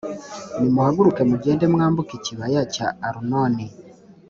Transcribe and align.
Nimuhaguruke 0.59 1.21
mugende 1.31 1.65
mwambuke 1.73 2.13
ikibaya 2.17 2.61
cya 2.73 2.87
Arunoni. 3.07 3.65